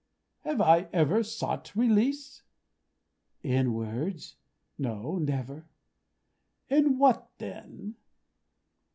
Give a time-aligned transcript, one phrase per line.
[0.45, 2.41] "Have I ever sought release?"
[3.43, 4.35] "In words.
[4.79, 5.19] No.
[5.19, 5.67] Never."
[6.69, 7.97] "In what, then?"